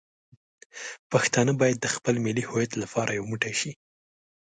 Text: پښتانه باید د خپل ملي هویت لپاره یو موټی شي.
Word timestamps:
پښتانه 1.11 1.51
باید 1.61 1.77
د 1.81 1.87
خپل 1.95 2.15
ملي 2.25 2.43
هویت 2.49 2.71
لپاره 2.81 3.11
یو 3.17 3.23
موټی 3.31 3.53
شي. 3.61 3.71